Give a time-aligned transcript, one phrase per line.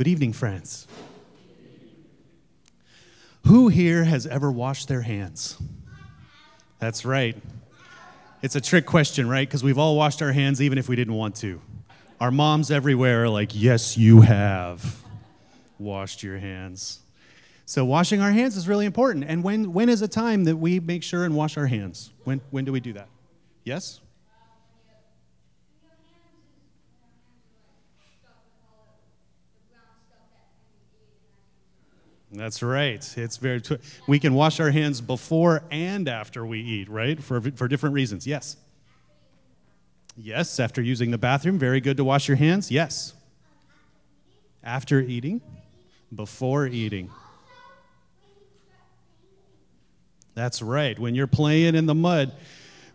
[0.00, 0.86] Good evening, friends.
[3.46, 5.58] Who here has ever washed their hands?
[6.78, 7.36] That's right.
[8.40, 9.46] It's a trick question, right?
[9.46, 11.60] Because we've all washed our hands even if we didn't want to.
[12.18, 15.02] Our moms everywhere are like, yes, you have
[15.78, 17.00] washed your hands.
[17.66, 19.26] So washing our hands is really important.
[19.28, 22.10] And when, when is a time that we make sure and wash our hands?
[22.24, 23.08] When, when do we do that?
[23.64, 24.00] Yes?
[32.32, 33.04] That's right.
[33.16, 33.60] It's very.
[33.60, 37.20] Tw- we can wash our hands before and after we eat, right?
[37.20, 38.26] For for different reasons.
[38.26, 38.56] Yes.
[40.16, 42.70] Yes, after using the bathroom, very good to wash your hands.
[42.70, 43.14] Yes.
[44.62, 45.40] After eating,
[46.14, 47.10] before eating.
[50.34, 50.98] That's right.
[50.98, 52.32] When you're playing in the mud,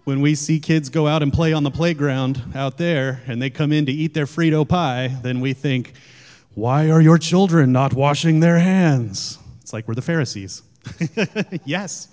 [0.04, 3.50] when we see kids go out and play on the playground out there and they
[3.50, 5.94] come in to eat their Frito pie, then we think,
[6.56, 9.38] why are your children not washing their hands?
[9.62, 10.64] It's like we're the Pharisees.
[11.66, 12.08] yes.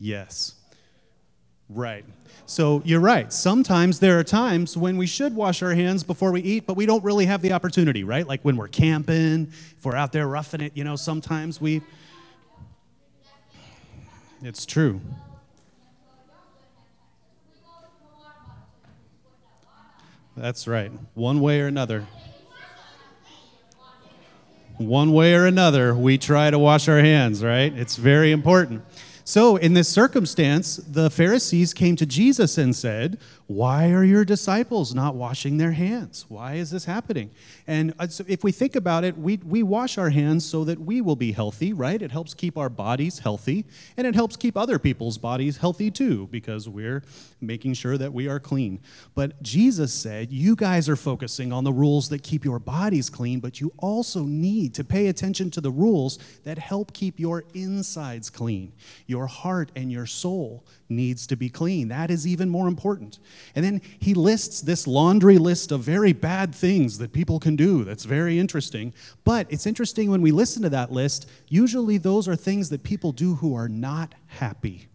[0.00, 0.54] Yes.
[1.70, 2.04] Right.
[2.46, 3.32] So you're right.
[3.32, 6.84] Sometimes there are times when we should wash our hands before we eat, but we
[6.84, 8.26] don't really have the opportunity, right?
[8.26, 11.80] Like when we're camping, if we're out there roughing it, you know, sometimes we
[14.44, 15.00] it's true.
[20.36, 20.92] That's right.
[21.14, 22.06] One way or another.
[24.76, 27.72] One way or another, we try to wash our hands, right?
[27.72, 28.84] It's very important.
[29.26, 34.94] So, in this circumstance, the Pharisees came to Jesus and said, Why are your disciples
[34.94, 36.26] not washing their hands?
[36.28, 37.30] Why is this happening?
[37.66, 41.00] And uh, if we think about it, we, we wash our hands so that we
[41.00, 42.02] will be healthy, right?
[42.02, 43.64] It helps keep our bodies healthy,
[43.96, 47.02] and it helps keep other people's bodies healthy too, because we're
[47.40, 48.78] making sure that we are clean.
[49.14, 53.40] But Jesus said, You guys are focusing on the rules that keep your bodies clean,
[53.40, 58.28] but you also need to pay attention to the rules that help keep your insides
[58.28, 58.70] clean
[59.26, 61.88] heart and your soul needs to be clean.
[61.88, 63.18] That is even more important.
[63.54, 67.84] And then he lists this laundry list of very bad things that people can do.
[67.84, 68.92] That's very interesting.
[69.24, 73.12] But it's interesting when we listen to that list, usually those are things that people
[73.12, 74.88] do who are not happy.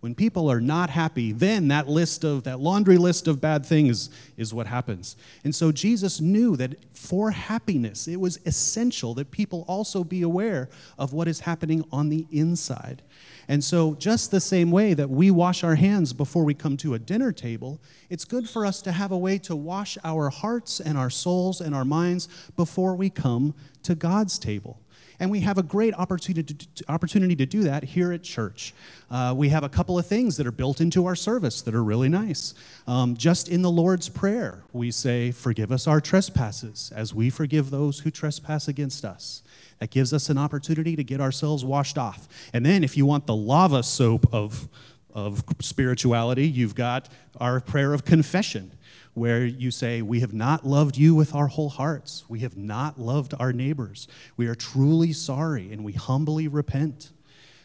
[0.00, 4.08] When people are not happy, then that list of that laundry list of bad things
[4.38, 5.14] is what happens.
[5.44, 10.70] And so Jesus knew that for happiness, it was essential that people also be aware
[10.98, 13.02] of what is happening on the inside.
[13.46, 16.94] And so, just the same way that we wash our hands before we come to
[16.94, 20.78] a dinner table, it's good for us to have a way to wash our hearts
[20.78, 24.80] and our souls and our minds before we come to God's table.
[25.20, 28.72] And we have a great opportunity to, opportunity to do that here at church.
[29.10, 31.84] Uh, we have a couple of things that are built into our service that are
[31.84, 32.54] really nice.
[32.86, 37.70] Um, just in the Lord's Prayer, we say, Forgive us our trespasses as we forgive
[37.70, 39.42] those who trespass against us.
[39.78, 42.26] That gives us an opportunity to get ourselves washed off.
[42.52, 44.68] And then, if you want the lava soap of,
[45.14, 48.72] of spirituality, you've got our prayer of confession,
[49.14, 52.24] where you say, We have not loved you with our whole hearts.
[52.28, 54.08] We have not loved our neighbors.
[54.36, 57.10] We are truly sorry and we humbly repent.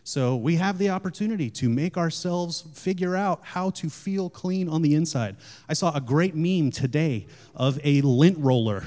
[0.04, 4.84] So we have the opportunity to make ourselves figure out how to feel clean on
[4.84, 5.36] the inside.
[5.68, 7.26] I saw a great meme today
[7.56, 8.84] of a lint roller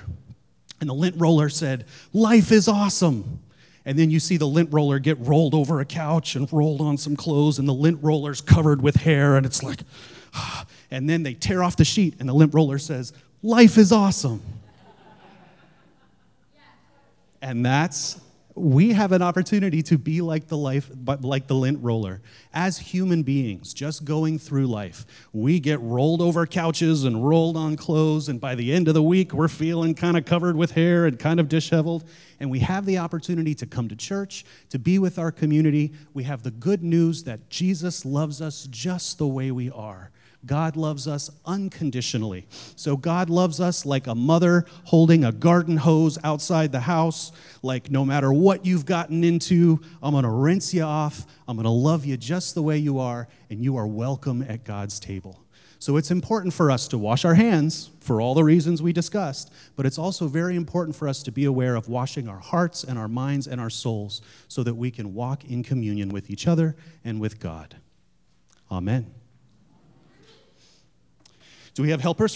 [0.80, 3.40] and the lint roller said, Life is awesome.
[3.88, 6.99] And then you see the lint roller get rolled over a couch and rolled on
[6.99, 9.81] some clothes, and the lint roller's covered with hair, and it's like,
[10.91, 14.43] and then they tear off the sheet, and the lint roller says, Life is awesome.
[17.41, 18.21] And that's
[18.60, 22.20] we have an opportunity to be like the life like the lint roller.
[22.52, 27.76] As human beings just going through life we get rolled over couches and rolled on
[27.76, 31.06] clothes and by the end of the week we're feeling kind of covered with hair
[31.06, 32.08] and kind of disheveled.
[32.41, 35.92] And we have the opportunity to come to church to be with our community.
[36.14, 40.11] We have the good news that jesus loves us just the way we are
[40.46, 42.46] God loves us unconditionally.
[42.76, 47.32] So God loves us like a mother holding a garden hose outside the house,
[47.62, 51.26] like no matter what you've gotten into, I'm going to rinse you off.
[51.49, 54.64] I'm going to love you just the way you are, and you are welcome at
[54.64, 55.44] God's table.
[55.81, 59.52] So it's important for us to wash our hands for all the reasons we discussed,
[59.76, 62.99] but it's also very important for us to be aware of washing our hearts and
[62.99, 66.75] our minds and our souls so that we can walk in communion with each other
[67.05, 67.76] and with God.
[68.70, 69.18] Amen.
[71.78, 72.26] Do we have helpers